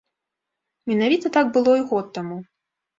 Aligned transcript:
Менавіта 0.93 1.27
так 1.37 1.55
было 1.61 1.79
і 1.85 1.87
год 1.95 2.05
таму. 2.21 2.45